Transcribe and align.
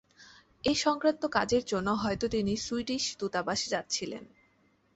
এ 0.63 0.73
সংক্রান্ত 0.75 1.23
কাজের 1.27 1.63
জন্য 1.65 1.89
হয়তো 1.93 2.25
তিনি 2.27 2.53
সুইডিশ 2.57 3.03
দূতাবাসে 3.19 3.67
যাচ্ছিলেন। 3.69 4.23